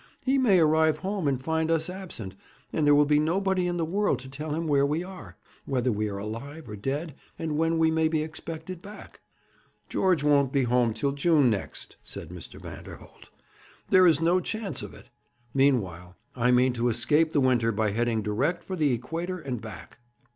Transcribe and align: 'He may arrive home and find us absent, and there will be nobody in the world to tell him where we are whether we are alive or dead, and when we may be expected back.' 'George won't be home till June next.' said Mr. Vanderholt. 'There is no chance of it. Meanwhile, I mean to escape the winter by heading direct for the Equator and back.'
'He 0.25 0.39
may 0.39 0.57
arrive 0.57 0.97
home 0.97 1.27
and 1.27 1.39
find 1.39 1.69
us 1.69 1.87
absent, 1.87 2.33
and 2.73 2.87
there 2.87 2.95
will 2.95 3.05
be 3.05 3.19
nobody 3.19 3.67
in 3.67 3.77
the 3.77 3.85
world 3.85 4.17
to 4.21 4.29
tell 4.31 4.55
him 4.55 4.65
where 4.65 4.83
we 4.83 5.03
are 5.03 5.37
whether 5.65 5.91
we 5.91 6.09
are 6.09 6.17
alive 6.17 6.67
or 6.67 6.75
dead, 6.75 7.13
and 7.37 7.55
when 7.55 7.77
we 7.77 7.91
may 7.91 8.07
be 8.07 8.23
expected 8.23 8.81
back.' 8.81 9.19
'George 9.89 10.23
won't 10.23 10.51
be 10.51 10.63
home 10.63 10.95
till 10.95 11.11
June 11.11 11.51
next.' 11.51 11.97
said 12.03 12.29
Mr. 12.29 12.59
Vanderholt. 12.59 13.29
'There 13.91 14.07
is 14.07 14.19
no 14.19 14.39
chance 14.39 14.81
of 14.81 14.95
it. 14.95 15.09
Meanwhile, 15.53 16.15
I 16.35 16.49
mean 16.49 16.73
to 16.73 16.89
escape 16.89 17.31
the 17.31 17.39
winter 17.39 17.71
by 17.71 17.91
heading 17.91 18.23
direct 18.23 18.63
for 18.63 18.75
the 18.75 18.93
Equator 18.93 19.37
and 19.37 19.61
back.' 19.61 19.99